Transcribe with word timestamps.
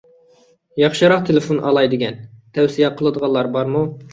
ياخشىراق 0.81 1.27
تېلېفون 1.27 1.61
ئالاي 1.69 1.91
دېگەن. 1.93 2.19
تەۋسىيە 2.59 2.93
قىلىدىغانلار 2.99 3.55
بارمۇ؟ 3.59 3.89